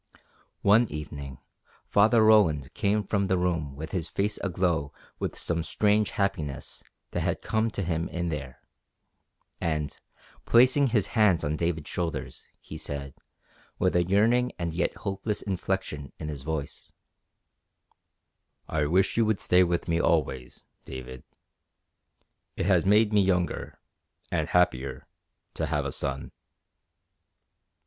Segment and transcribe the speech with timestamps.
[0.63, 1.37] One evening
[1.85, 7.19] Father Roland came from the room with his face aglow with some strange happiness that
[7.19, 8.63] had come to him in there,
[9.59, 9.95] and
[10.43, 13.13] placing his hands on David's shoulders he said,
[13.77, 16.91] with a yearning and yet hopeless inflection in his voice:
[18.67, 21.23] "I wish you would stay with me always, David.
[22.57, 23.77] It has made me younger,
[24.31, 25.05] and happier,
[25.53, 26.31] to have a son."